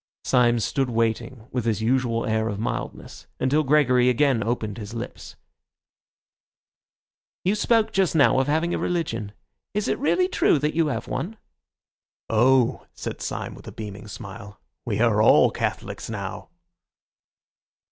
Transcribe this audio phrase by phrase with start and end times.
[0.23, 5.35] Syme stood waiting with his usual air of mildness until Gregory again opened his lips.
[7.45, 9.31] "You spoke just now of having a religion.
[9.75, 11.37] Is it really true that you have one?"
[12.31, 16.49] "Oh," said Syme with a beaming smile, "we are all Catholics now."